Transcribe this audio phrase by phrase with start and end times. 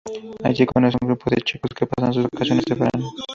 [0.47, 3.11] Allí conoce a un grupo de chicos que pasan sus vacaciones de verano.